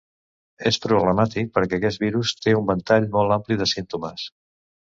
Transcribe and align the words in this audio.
És 0.69 0.79
problemàtic 0.85 1.51
perquè 1.57 1.79
aquest 1.79 2.03
virus 2.05 2.33
té 2.47 2.55
un 2.63 2.67
ventall 2.73 3.07
molt 3.19 3.39
ampli 3.39 3.61
de 3.61 3.69
símptomes. 3.77 4.29